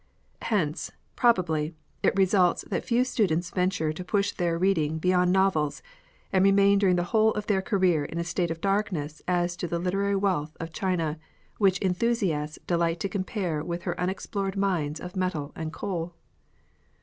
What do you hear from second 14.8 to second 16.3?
of metal and coal.